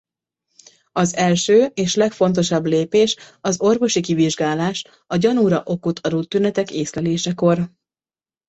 [0.91, 7.71] Az első és legfontosabb lépés az orvosi kivizsgálás a gyanúra okot adó tünetek észlelésekor.